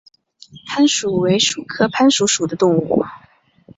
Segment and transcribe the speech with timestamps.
[0.65, 3.05] 攀鼠为鼠科攀鼠属的动物。